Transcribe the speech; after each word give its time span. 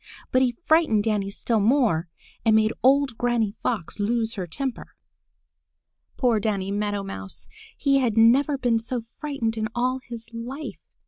But 0.31 0.41
he 0.41 0.53
frightened 0.65 1.03
Danny 1.03 1.29
still 1.29 1.59
more 1.59 2.09
and 2.43 2.55
made 2.55 2.73
old 2.81 3.19
Granny 3.19 3.51
Fox 3.61 3.99
lose 3.99 4.33
her 4.33 4.47
temper. 4.47 4.95
Poor 6.17 6.39
Danny 6.39 6.71
Meadow 6.71 7.03
Mouse! 7.03 7.47
He 7.77 7.99
had 7.99 8.17
never 8.17 8.57
been 8.57 8.79
so 8.79 8.99
frightened 8.99 9.57
in 9.57 9.69
all 9.75 9.99
his 9.99 10.27
life. 10.33 10.79